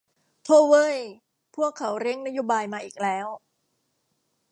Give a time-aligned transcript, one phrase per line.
[0.43, 0.97] โธ่เว้ย
[1.55, 3.27] พวกเขาเร่งนโยบายมาอีกแล้ว